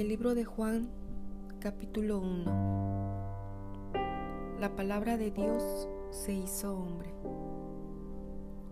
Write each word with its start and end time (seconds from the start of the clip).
Del 0.00 0.08
libro 0.08 0.34
de 0.34 0.46
Juan, 0.46 0.88
capítulo 1.58 2.20
1. 2.20 2.44
La 4.58 4.74
palabra 4.74 5.18
de 5.18 5.30
Dios 5.30 5.90
se 6.10 6.32
hizo 6.32 6.74
hombre. 6.74 7.12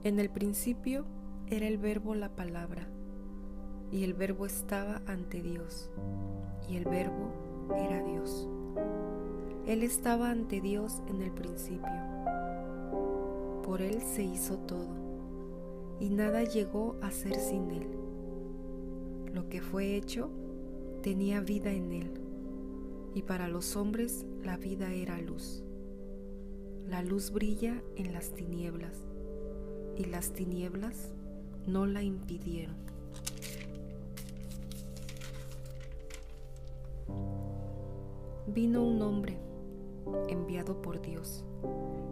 En 0.04 0.20
el 0.20 0.30
principio 0.30 1.04
era 1.46 1.66
el 1.66 1.76
verbo 1.76 2.14
la 2.14 2.34
palabra, 2.34 2.88
y 3.92 4.04
el 4.04 4.14
verbo 4.14 4.46
estaba 4.46 5.02
ante 5.06 5.42
Dios, 5.42 5.90
y 6.66 6.78
el 6.78 6.86
verbo 6.86 7.30
era 7.76 8.02
Dios. 8.02 8.48
Él 9.66 9.82
estaba 9.82 10.30
ante 10.30 10.62
Dios 10.62 11.02
en 11.08 11.20
el 11.20 11.32
principio. 11.32 11.92
Por 13.64 13.82
Él 13.82 14.00
se 14.00 14.22
hizo 14.22 14.56
todo, 14.60 14.96
y 16.00 16.08
nada 16.08 16.44
llegó 16.44 16.96
a 17.02 17.10
ser 17.10 17.34
sin 17.34 17.70
Él. 17.70 17.86
Lo 19.34 19.50
que 19.50 19.60
fue 19.60 19.94
hecho 19.94 20.30
tenía 21.08 21.40
vida 21.40 21.72
en 21.72 21.90
Él, 21.90 22.10
y 23.14 23.22
para 23.22 23.48
los 23.48 23.76
hombres 23.76 24.26
la 24.44 24.58
vida 24.58 24.92
era 24.92 25.18
luz. 25.18 25.64
La 26.86 27.00
luz 27.00 27.30
brilla 27.30 27.82
en 27.96 28.12
las 28.12 28.32
tinieblas, 28.32 29.06
y 29.96 30.04
las 30.04 30.34
tinieblas 30.34 31.14
no 31.66 31.86
la 31.86 32.02
impidieron. 32.02 32.76
Vino 38.48 38.84
un 38.84 39.00
hombre 39.00 39.38
enviado 40.28 40.82
por 40.82 41.00
Dios, 41.00 41.42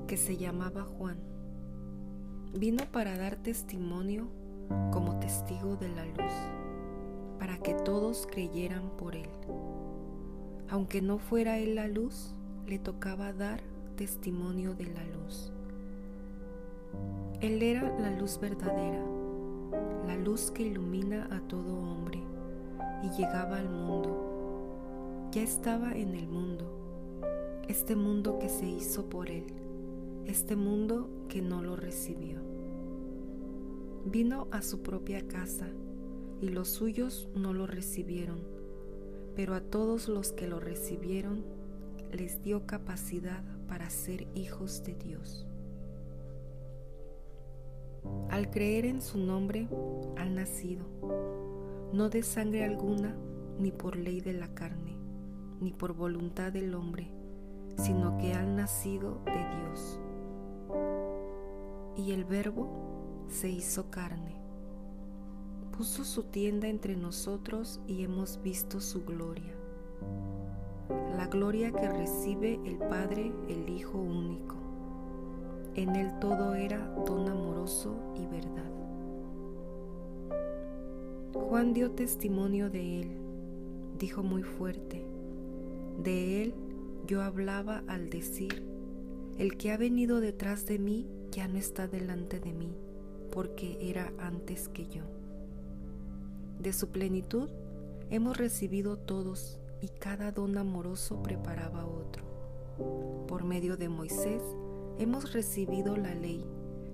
que 0.07 0.17
se 0.17 0.39
llamaba 0.39 0.85
Juan. 0.85 1.19
Vino 2.59 2.83
para 2.93 3.19
dar 3.19 3.37
testimonio 3.37 4.29
como 4.91 5.19
testigo 5.19 5.77
de 5.77 5.91
la 5.91 6.07
luz, 6.07 6.33
para 7.39 7.59
que 7.59 7.75
todos 7.75 8.27
creyeran 8.31 8.91
por 8.99 9.17
él. 9.17 9.29
Aunque 10.69 11.03
no 11.03 11.19
fuera 11.19 11.59
él 11.59 11.75
la 11.75 11.89
luz, 11.89 12.35
le 12.67 12.79
tocaba 12.79 13.33
dar 13.33 13.61
testimonio 13.97 14.75
de 14.75 14.87
la 14.87 15.05
luz. 15.05 15.53
Él 17.41 17.63
era 17.63 17.97
la 17.99 18.11
luz 18.11 18.39
verdadera, 18.41 19.05
la 20.07 20.17
luz 20.17 20.51
que 20.51 20.63
ilumina 20.63 21.29
a 21.31 21.41
todo 21.41 21.79
hombre 21.79 22.23
y 23.03 23.11
llegaba 23.11 23.59
al 23.59 23.69
mundo. 23.69 25.29
Ya 25.33 25.43
estaba 25.43 25.93
en 25.93 26.15
el 26.15 26.27
mundo 26.29 26.77
este 27.69 27.97
mundo 27.97 28.39
que 28.39 28.49
se 28.49 28.67
hizo 28.67 29.07
por 29.07 29.29
Él, 29.29 29.45
este 30.25 30.55
mundo 30.55 31.11
que 31.29 31.43
no 31.43 31.63
lo 31.63 31.75
recibió. 31.75 32.39
Vino 34.05 34.47
a 34.53 34.63
su 34.63 34.83
propia 34.83 35.27
casa 35.27 35.69
y 36.41 36.49
los 36.49 36.69
suyos 36.69 37.29
no 37.35 37.53
lo 37.53 37.67
recibieron, 37.67 38.41
pero 39.35 39.55
a 39.55 39.61
todos 39.61 40.09
los 40.09 40.33
que 40.33 40.47
lo 40.47 40.61
recibieron 40.61 41.45
les 42.13 42.43
dio 42.43 42.67
capacidad 42.67 43.43
para 43.69 43.91
ser 43.91 44.27
hijos 44.35 44.83
de 44.85 44.95
Dios. 44.95 45.47
Al 48.31 48.51
creer 48.51 48.87
en 48.87 49.03
su 49.03 49.19
nombre 49.19 49.69
han 50.17 50.35
nacido, 50.35 50.85
no 51.93 52.09
de 52.09 52.23
sangre 52.23 52.65
alguna, 52.65 53.17
ni 53.59 53.73
por 53.73 53.97
ley 53.97 54.21
de 54.21 54.33
la 54.33 54.49
carne, 54.55 54.97
ni 55.61 55.73
por 55.73 55.95
voluntad 55.95 56.53
del 56.53 56.75
hombre, 56.75 57.11
sino 57.79 58.19
que 58.19 58.35
han 58.35 58.57
nacido 58.57 59.21
de 59.25 59.33
Dios. 59.33 60.01
Y 61.97 62.13
el 62.13 62.25
Verbo 62.25 63.25
se 63.29 63.49
hizo 63.49 63.91
carne, 63.91 64.37
puso 65.77 66.05
su 66.05 66.23
tienda 66.23 66.69
entre 66.69 66.97
nosotros 66.97 67.81
y 67.87 68.03
hemos 68.03 68.41
visto 68.43 68.81
su 68.81 69.05
gloria, 69.05 69.55
la 71.17 71.27
gloria 71.27 71.71
que 71.71 71.87
recibe 71.87 72.59
el 72.65 72.79
Padre, 72.79 73.31
el 73.49 73.69
Hijo 73.69 73.99
único. 73.99 74.55
En 75.75 75.95
él 75.97 76.19
todo 76.19 76.55
era 76.55 76.79
don 77.05 77.29
amoroso 77.29 77.95
y 78.15 78.27
verdad. 78.27 78.71
Juan 81.35 81.75
dio 81.75 81.91
testimonio 81.91 82.71
de 82.71 83.03
él, 83.03 83.11
dijo 83.99 84.23
muy 84.23 84.43
fuerte, 84.43 85.05
de 86.03 86.43
él 86.43 86.55
yo 87.07 87.23
hablaba 87.23 87.83
al 87.87 88.09
decir, 88.09 88.65
el 89.37 89.59
que 89.59 89.73
ha 89.73 89.77
venido 89.77 90.21
detrás 90.21 90.65
de 90.65 90.79
mí 90.79 91.07
ya 91.31 91.49
no 91.49 91.59
está 91.59 91.87
delante 91.87 92.41
de 92.41 92.55
mí, 92.55 92.73
porque 93.31 93.77
era 93.83 94.11
antes 94.19 94.71
que 94.71 94.87
yo. 94.87 95.16
De 96.67 96.73
su 96.73 96.89
plenitud 96.89 97.49
hemos 98.11 98.39
recibido 98.39 98.97
todos 98.97 99.61
y 99.81 99.87
cada 99.87 100.33
don 100.33 100.59
amoroso 100.59 101.23
preparaba 101.23 101.87
otro. 101.87 102.25
Por 103.29 103.45
medio 103.45 103.77
de 103.77 103.89
Moisés 103.89 104.43
hemos 104.99 105.33
recibido 105.33 105.97
la 105.97 106.13
ley, 106.17 106.45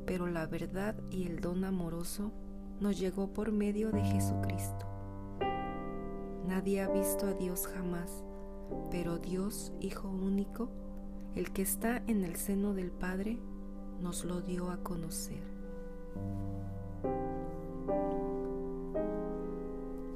pero 0.04 0.26
la 0.26 0.44
verdad 0.44 0.94
y 1.10 1.24
el 1.24 1.40
don 1.40 1.64
amoroso 1.64 2.32
nos 2.80 2.98
llegó 2.98 3.32
por 3.32 3.50
medio 3.50 3.90
de 3.92 4.04
Jesucristo. 4.04 4.84
Nadie 6.46 6.82
ha 6.82 6.88
visto 6.88 7.26
a 7.26 7.32
Dios 7.32 7.66
jamás 7.66 8.22
pero 8.90 9.16
Dios, 9.16 9.72
Hijo 9.80 10.10
único, 10.10 10.68
el 11.34 11.50
que 11.50 11.62
está 11.62 12.02
en 12.08 12.24
el 12.24 12.36
seno 12.36 12.74
del 12.74 12.90
Padre, 12.90 13.38
nos 14.02 14.26
lo 14.26 14.42
dio 14.42 14.70
a 14.70 14.82
conocer. 14.82 15.40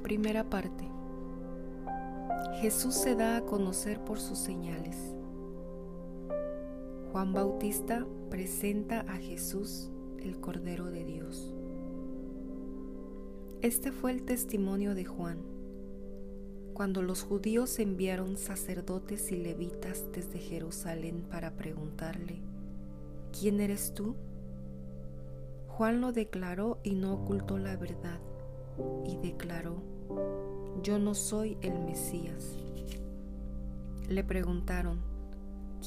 Primera 0.03 0.49
parte. 0.49 0.89
Jesús 2.61 2.95
se 2.95 3.15
da 3.15 3.37
a 3.37 3.41
conocer 3.41 3.99
por 4.03 4.19
sus 4.19 4.37
señales. 4.37 5.15
Juan 7.11 7.33
Bautista 7.33 8.05
presenta 8.29 9.01
a 9.01 9.17
Jesús, 9.17 9.91
el 10.19 10.39
Cordero 10.39 10.85
de 10.85 11.03
Dios. 11.03 11.53
Este 13.61 13.91
fue 13.91 14.11
el 14.11 14.23
testimonio 14.23 14.95
de 14.95 15.05
Juan 15.05 15.57
cuando 16.77 17.01
los 17.01 17.23
judíos 17.23 17.79
enviaron 17.79 18.37
sacerdotes 18.37 19.31
y 19.31 19.37
levitas 19.37 20.05
desde 20.11 20.37
Jerusalén 20.37 21.23
para 21.23 21.55
preguntarle, 21.55 22.39
¿quién 23.31 23.61
eres 23.61 23.95
tú? 23.95 24.15
Juan 25.69 26.01
lo 26.01 26.11
declaró 26.11 26.77
y 26.83 26.93
no 26.93 27.15
ocultó 27.15 27.57
la 27.57 27.75
verdad, 27.77 28.19
y 29.05 29.17
declaró, 29.17 29.75
yo 30.83 30.99
no 30.99 31.15
soy 31.15 31.57
el 31.61 31.79
Mesías. 31.79 32.55
Le 34.07 34.23
preguntaron, 34.23 34.99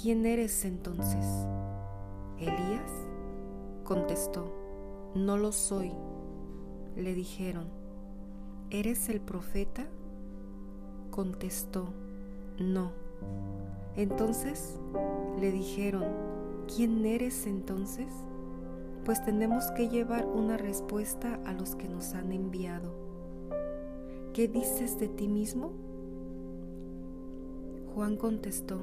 ¿quién 0.00 0.26
eres 0.26 0.64
entonces? 0.64 1.24
Elías 2.38 2.90
contestó, 3.84 4.52
no 5.14 5.36
lo 5.36 5.52
soy. 5.52 5.92
Le 6.96 7.14
dijeron, 7.14 7.68
¿eres 8.70 9.08
el 9.08 9.20
profeta? 9.20 9.86
contestó, 11.10 11.92
no. 12.58 12.92
Entonces 13.96 14.78
le 15.38 15.50
dijeron, 15.50 16.04
¿quién 16.74 17.04
eres 17.04 17.46
entonces? 17.46 18.06
Pues 19.10 19.24
tenemos 19.24 19.72
que 19.72 19.88
llevar 19.88 20.24
una 20.24 20.56
respuesta 20.56 21.40
a 21.44 21.52
los 21.52 21.74
que 21.74 21.88
nos 21.88 22.14
han 22.14 22.30
enviado. 22.30 22.94
¿Qué 24.32 24.46
dices 24.46 25.00
de 25.00 25.08
ti 25.08 25.26
mismo? 25.26 25.72
Juan 27.92 28.16
contestó, 28.16 28.78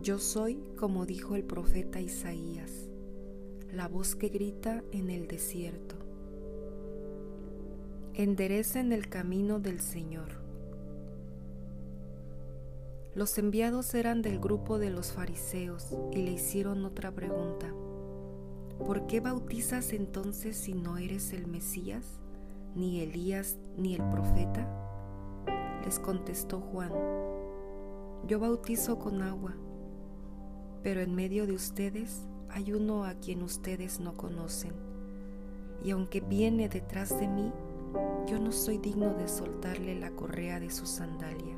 yo 0.00 0.20
soy 0.20 0.62
como 0.78 1.04
dijo 1.04 1.34
el 1.34 1.42
profeta 1.42 2.00
Isaías, 2.00 2.88
la 3.72 3.88
voz 3.88 4.14
que 4.14 4.28
grita 4.28 4.84
en 4.92 5.10
el 5.10 5.26
desierto. 5.26 5.96
Enderecen 8.14 8.92
el 8.92 9.08
camino 9.08 9.58
del 9.58 9.80
Señor 9.80 10.40
los 13.14 13.36
enviados 13.36 13.92
eran 13.94 14.22
del 14.22 14.38
grupo 14.38 14.78
de 14.78 14.88
los 14.88 15.12
fariseos 15.12 15.88
y 16.12 16.22
le 16.22 16.30
hicieron 16.30 16.82
otra 16.86 17.10
pregunta. 17.10 17.70
¿Por 18.86 19.06
qué 19.06 19.20
bautizas 19.20 19.92
entonces 19.92 20.56
si 20.56 20.74
no 20.74 20.98
eres 20.98 21.32
el 21.32 21.46
Mesías, 21.46 22.18
ni 22.74 23.00
Elías, 23.00 23.56
ni 23.76 23.94
el 23.94 24.02
profeta? 24.08 24.68
Les 25.84 26.00
contestó 26.00 26.60
Juan, 26.60 26.90
yo 28.26 28.40
bautizo 28.40 28.98
con 28.98 29.22
agua, 29.22 29.54
pero 30.82 31.00
en 31.00 31.14
medio 31.14 31.46
de 31.46 31.52
ustedes 31.52 32.26
hay 32.50 32.72
uno 32.72 33.04
a 33.04 33.14
quien 33.14 33.42
ustedes 33.42 34.00
no 34.00 34.14
conocen, 34.14 34.72
y 35.84 35.92
aunque 35.92 36.20
viene 36.20 36.68
detrás 36.68 37.16
de 37.20 37.28
mí, 37.28 37.52
yo 38.26 38.40
no 38.40 38.50
soy 38.50 38.78
digno 38.78 39.14
de 39.14 39.28
soltarle 39.28 39.94
la 39.94 40.10
correa 40.10 40.58
de 40.58 40.70
su 40.70 40.86
sandalia. 40.86 41.56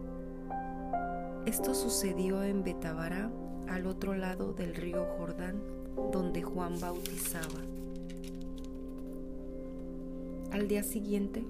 Esto 1.46 1.74
sucedió 1.74 2.42
en 2.42 2.62
Betabara, 2.64 3.30
al 3.68 3.86
otro 3.86 4.14
lado 4.14 4.52
del 4.52 4.74
río 4.74 5.06
Jordán, 5.18 5.60
donde 6.12 6.42
Juan 6.42 6.78
bautizaba. 6.80 7.60
Al 10.50 10.68
día 10.68 10.82
siguiente, 10.82 11.44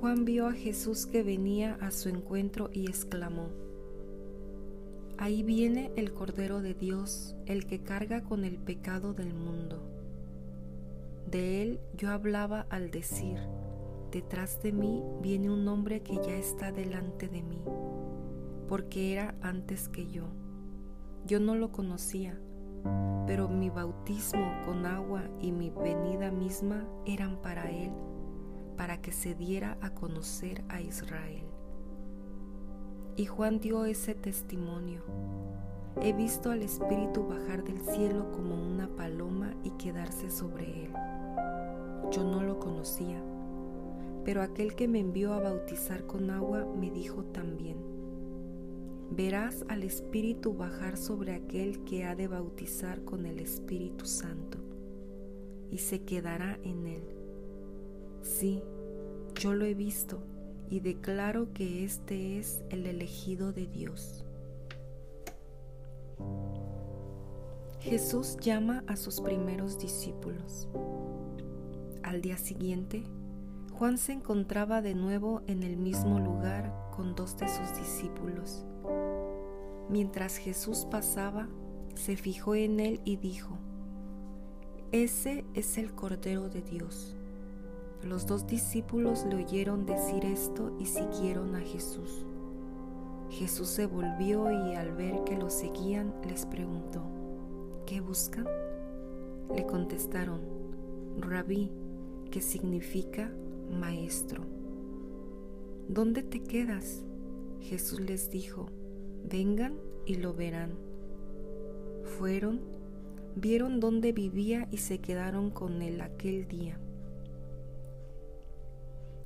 Juan 0.00 0.24
vio 0.24 0.46
a 0.46 0.52
Jesús 0.52 1.06
que 1.06 1.22
venía 1.22 1.76
a 1.80 1.90
su 1.90 2.08
encuentro 2.08 2.70
y 2.72 2.86
exclamó, 2.86 3.48
Ahí 5.18 5.42
viene 5.42 5.90
el 5.96 6.14
Cordero 6.14 6.62
de 6.62 6.72
Dios, 6.72 7.36
el 7.44 7.66
que 7.66 7.82
carga 7.82 8.22
con 8.22 8.44
el 8.44 8.56
pecado 8.56 9.12
del 9.12 9.34
mundo. 9.34 9.82
De 11.30 11.62
él 11.62 11.80
yo 11.94 12.10
hablaba 12.10 12.66
al 12.70 12.90
decir, 12.90 13.38
detrás 14.10 14.62
de 14.62 14.72
mí 14.72 15.02
viene 15.20 15.50
un 15.50 15.68
hombre 15.68 16.02
que 16.02 16.14
ya 16.14 16.36
está 16.36 16.72
delante 16.72 17.28
de 17.28 17.42
mí, 17.42 17.60
porque 18.68 19.12
era 19.12 19.34
antes 19.42 19.88
que 19.90 20.10
yo. 20.10 20.24
Yo 21.30 21.38
no 21.38 21.54
lo 21.54 21.70
conocía, 21.70 22.36
pero 23.24 23.48
mi 23.48 23.70
bautismo 23.70 24.52
con 24.66 24.84
agua 24.84 25.22
y 25.40 25.52
mi 25.52 25.70
venida 25.70 26.32
misma 26.32 26.88
eran 27.06 27.40
para 27.40 27.70
él, 27.70 27.92
para 28.76 29.00
que 29.00 29.12
se 29.12 29.36
diera 29.36 29.78
a 29.80 29.94
conocer 29.94 30.64
a 30.68 30.80
Israel. 30.80 31.44
Y 33.14 33.26
Juan 33.26 33.60
dio 33.60 33.84
ese 33.84 34.16
testimonio. 34.16 35.04
He 36.02 36.12
visto 36.12 36.50
al 36.50 36.62
Espíritu 36.62 37.28
bajar 37.28 37.62
del 37.62 37.78
cielo 37.78 38.32
como 38.32 38.60
una 38.60 38.88
paloma 38.88 39.54
y 39.62 39.70
quedarse 39.78 40.32
sobre 40.32 40.86
él. 40.86 40.92
Yo 42.10 42.24
no 42.24 42.42
lo 42.42 42.58
conocía, 42.58 43.22
pero 44.24 44.42
aquel 44.42 44.74
que 44.74 44.88
me 44.88 44.98
envió 44.98 45.32
a 45.34 45.38
bautizar 45.38 46.08
con 46.08 46.28
agua 46.30 46.66
me 46.76 46.90
dijo 46.90 47.22
también, 47.26 47.99
verás 49.10 49.64
al 49.68 49.82
Espíritu 49.82 50.54
bajar 50.54 50.96
sobre 50.96 51.34
aquel 51.34 51.84
que 51.84 52.04
ha 52.04 52.14
de 52.14 52.28
bautizar 52.28 53.04
con 53.04 53.26
el 53.26 53.40
Espíritu 53.40 54.06
Santo, 54.06 54.58
y 55.70 55.78
se 55.78 56.02
quedará 56.02 56.58
en 56.62 56.86
él. 56.86 57.02
Sí, 58.22 58.62
yo 59.34 59.54
lo 59.54 59.64
he 59.64 59.74
visto 59.74 60.22
y 60.68 60.80
declaro 60.80 61.52
que 61.52 61.84
este 61.84 62.38
es 62.38 62.62
el 62.70 62.86
elegido 62.86 63.52
de 63.52 63.66
Dios. 63.66 64.24
Jesús 67.80 68.36
llama 68.40 68.84
a 68.86 68.96
sus 68.96 69.20
primeros 69.20 69.78
discípulos. 69.78 70.68
Al 72.02 72.20
día 72.20 72.36
siguiente, 72.36 73.04
Juan 73.72 73.96
se 73.96 74.12
encontraba 74.12 74.82
de 74.82 74.94
nuevo 74.94 75.42
en 75.46 75.62
el 75.62 75.78
mismo 75.78 76.20
lugar 76.20 76.90
con 76.94 77.14
dos 77.14 77.38
de 77.38 77.48
sus 77.48 77.74
discípulos. 77.78 78.66
Mientras 79.90 80.36
Jesús 80.36 80.86
pasaba, 80.88 81.48
se 81.96 82.16
fijó 82.16 82.54
en 82.54 82.78
él 82.78 83.00
y 83.04 83.16
dijo, 83.16 83.58
Ese 84.92 85.44
es 85.54 85.78
el 85.78 85.92
Cordero 85.96 86.48
de 86.48 86.62
Dios. 86.62 87.16
Los 88.04 88.24
dos 88.24 88.46
discípulos 88.46 89.26
le 89.28 89.34
oyeron 89.34 89.86
decir 89.86 90.24
esto 90.24 90.76
y 90.78 90.86
siguieron 90.86 91.56
a 91.56 91.60
Jesús. 91.60 92.24
Jesús 93.30 93.68
se 93.68 93.86
volvió 93.86 94.48
y 94.52 94.76
al 94.76 94.92
ver 94.92 95.24
que 95.24 95.36
lo 95.36 95.50
seguían 95.50 96.14
les 96.24 96.46
preguntó, 96.46 97.02
¿qué 97.84 98.00
buscan? 98.00 98.46
Le 99.52 99.66
contestaron, 99.66 100.40
Rabí, 101.18 101.72
que 102.30 102.40
significa 102.40 103.32
maestro. 103.72 104.44
¿Dónde 105.88 106.22
te 106.22 106.44
quedas? 106.44 107.02
Jesús 107.60 107.98
les 107.98 108.30
dijo, 108.30 108.70
vengan 109.24 109.74
y 110.06 110.16
lo 110.16 110.34
verán. 110.34 110.78
Fueron, 112.18 112.60
vieron 113.36 113.80
dónde 113.80 114.12
vivía 114.12 114.68
y 114.70 114.78
se 114.78 114.98
quedaron 114.98 115.50
con 115.50 115.82
él 115.82 116.00
aquel 116.00 116.48
día. 116.48 116.78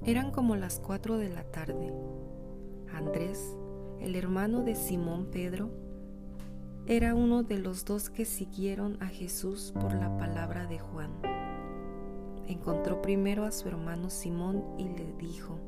Eran 0.04 0.32
como 0.32 0.56
las 0.56 0.80
cuatro 0.80 1.16
de 1.16 1.30
la 1.30 1.44
tarde. 1.44 1.92
Andrés, 2.92 3.56
el 4.00 4.16
hermano 4.16 4.62
de 4.62 4.74
Simón 4.74 5.26
Pedro, 5.30 5.70
era 6.86 7.14
uno 7.14 7.42
de 7.42 7.58
los 7.58 7.86
dos 7.86 8.10
que 8.10 8.26
siguieron 8.26 9.02
a 9.02 9.06
Jesús 9.06 9.72
por 9.80 9.94
la 9.94 10.18
palabra 10.18 10.66
de 10.66 10.78
Juan. 10.78 11.10
Encontró 12.46 13.00
primero 13.00 13.44
a 13.44 13.52
su 13.52 13.68
hermano 13.68 14.10
Simón 14.10 14.62
y 14.76 14.90
le 14.90 15.14
dijo, 15.18 15.58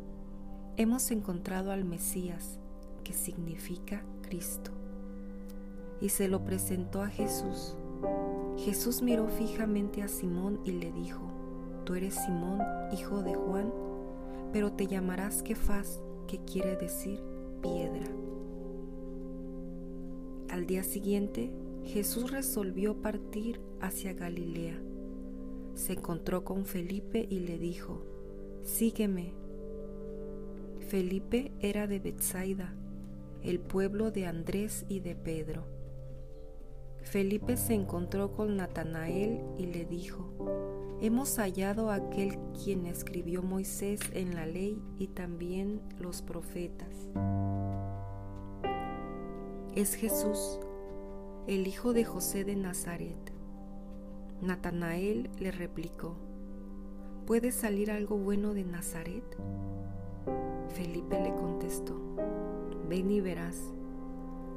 Hemos 0.76 1.10
encontrado 1.10 1.70
al 1.70 1.84
Mesías, 1.84 2.60
que 3.06 3.12
significa 3.12 4.02
Cristo. 4.22 4.72
Y 6.00 6.08
se 6.08 6.26
lo 6.26 6.44
presentó 6.44 7.02
a 7.02 7.08
Jesús. 7.08 7.76
Jesús 8.58 9.00
miró 9.00 9.28
fijamente 9.28 10.02
a 10.02 10.08
Simón 10.08 10.58
y 10.64 10.72
le 10.72 10.90
dijo, 10.90 11.20
Tú 11.84 11.94
eres 11.94 12.14
Simón, 12.14 12.58
hijo 12.92 13.22
de 13.22 13.34
Juan, 13.34 13.72
pero 14.52 14.72
te 14.72 14.88
llamarás 14.88 15.44
Kefas, 15.44 16.00
que 16.26 16.38
quiere 16.38 16.76
decir 16.76 17.22
piedra. 17.62 18.08
Al 20.48 20.66
día 20.66 20.82
siguiente, 20.82 21.52
Jesús 21.84 22.32
resolvió 22.32 23.00
partir 23.02 23.60
hacia 23.80 24.14
Galilea. 24.14 24.80
Se 25.76 25.92
encontró 25.92 26.42
con 26.42 26.66
Felipe 26.66 27.24
y 27.30 27.38
le 27.38 27.56
dijo, 27.56 28.02
Sígueme. 28.64 29.32
Felipe 30.88 31.52
era 31.60 31.86
de 31.86 32.00
Bethsaida, 32.00 32.74
el 33.46 33.60
pueblo 33.60 34.10
de 34.10 34.26
Andrés 34.26 34.84
y 34.88 34.98
de 35.00 35.14
Pedro. 35.14 35.64
Felipe 37.02 37.56
se 37.56 37.74
encontró 37.74 38.32
con 38.32 38.56
Natanael 38.56 39.40
y 39.56 39.66
le 39.66 39.84
dijo, 39.84 40.96
Hemos 41.00 41.36
hallado 41.38 41.90
a 41.90 41.96
aquel 41.96 42.36
quien 42.64 42.86
escribió 42.86 43.42
Moisés 43.42 44.00
en 44.12 44.34
la 44.34 44.46
ley 44.46 44.82
y 44.98 45.08
también 45.08 45.80
los 46.00 46.22
profetas. 46.22 46.88
Es 49.76 49.94
Jesús, 49.94 50.58
el 51.46 51.68
hijo 51.68 51.92
de 51.92 52.04
José 52.04 52.44
de 52.44 52.56
Nazaret. 52.56 53.32
Natanael 54.40 55.30
le 55.38 55.52
replicó, 55.52 56.16
¿puede 57.26 57.52
salir 57.52 57.92
algo 57.92 58.16
bueno 58.16 58.54
de 58.54 58.64
Nazaret? 58.64 59.24
Felipe 60.74 61.20
le 61.20 61.32
contestó, 61.34 61.94
ven 62.88 63.10
y 63.10 63.20
verás. 63.20 63.72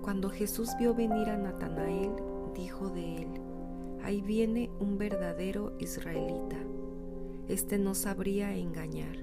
Cuando 0.02 0.30
Jesús 0.30 0.70
vio 0.80 0.94
venir 0.96 1.30
a 1.30 1.38
Natanael, 1.38 2.12
dijo 2.56 2.90
de 2.90 3.18
él, 3.18 3.28
ahí 4.04 4.22
viene 4.22 4.70
un 4.80 4.98
verdadero 4.98 5.74
israelita. 5.80 6.58
Este 7.48 7.78
no 7.78 7.96
sabría 7.96 8.56
engañar. 8.56 9.18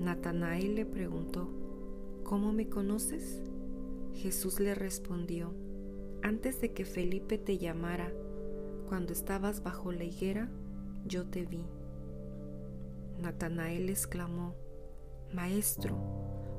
Natanael 0.00 0.74
le 0.74 0.86
preguntó, 0.86 1.48
¿cómo 2.24 2.52
me 2.52 2.68
conoces? 2.68 3.42
Jesús 4.14 4.60
le 4.60 4.74
respondió, 4.74 5.52
antes 6.22 6.60
de 6.60 6.72
que 6.72 6.84
Felipe 6.84 7.38
te 7.38 7.58
llamara, 7.58 8.12
cuando 8.88 9.12
estabas 9.12 9.62
bajo 9.62 9.92
la 9.92 10.04
higuera, 10.04 10.48
yo 11.06 11.26
te 11.26 11.44
vi. 11.44 11.64
Natanael 13.20 13.90
exclamó, 13.90 14.54
Maestro, 15.32 15.96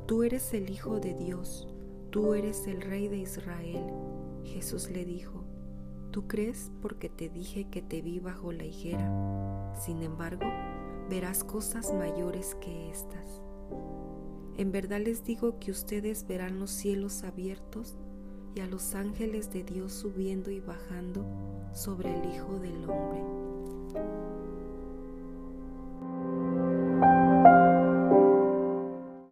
tú 0.06 0.24
eres 0.24 0.54
el 0.54 0.70
Hijo 0.70 1.00
de 1.00 1.14
Dios, 1.14 1.68
tú 2.12 2.34
eres 2.34 2.68
el 2.68 2.82
Rey 2.82 3.08
de 3.08 3.18
Israel. 3.18 3.84
Jesús 4.44 4.90
le 4.90 5.06
dijo, 5.06 5.44
Tú 6.16 6.28
crees 6.28 6.72
porque 6.82 7.10
te 7.10 7.28
dije 7.28 7.68
que 7.70 7.82
te 7.82 8.02
vi 8.02 8.20
bajo 8.20 8.54
la 8.54 8.64
higuera. 8.64 9.74
Sin 9.78 10.02
embargo, 10.02 10.46
verás 11.10 11.44
cosas 11.44 11.94
mayores 11.94 12.56
que 12.62 12.90
estas. 12.90 13.42
En 14.58 14.72
verdad 14.72 15.02
les 15.02 15.26
digo 15.26 15.60
que 15.60 15.72
ustedes 15.72 16.26
verán 16.26 16.58
los 16.58 16.72
cielos 16.72 17.24
abiertos 17.24 17.98
y 18.56 18.62
a 18.62 18.68
los 18.68 18.96
ángeles 18.96 19.52
de 19.52 19.66
Dios 19.66 19.92
subiendo 19.92 20.52
y 20.52 20.62
bajando 20.62 21.26
sobre 21.74 22.18
el 22.18 22.34
Hijo 22.34 22.60
del 22.60 22.90
Hombre. 22.90 23.45